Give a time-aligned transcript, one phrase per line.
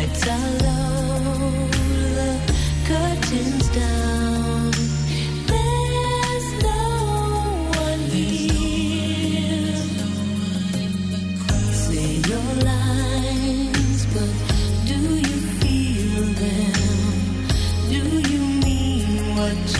[0.00, 1.68] lights are low,
[2.16, 2.30] the
[2.88, 4.70] curtains down.
[5.50, 6.84] There's no
[7.84, 9.76] one here.
[11.84, 14.34] Say your lines, but
[14.90, 16.78] do you feel them?
[17.90, 19.79] Do you mean what?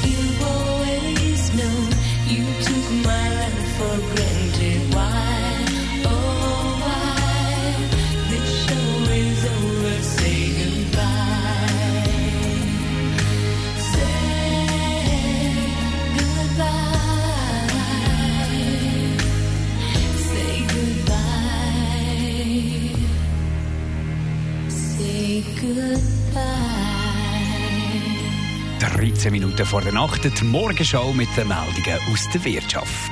[28.79, 33.11] 13 Minuten vor der Nacht die Morgenshow mit den Meldungen aus der Wirtschaft.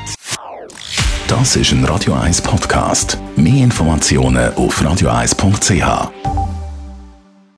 [1.27, 3.19] Das ist ein Radio 1 Podcast.
[3.35, 6.38] Mehr Informationen auf radio1.ch.